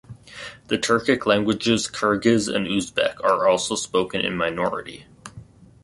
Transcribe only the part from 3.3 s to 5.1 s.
also spoken in minority.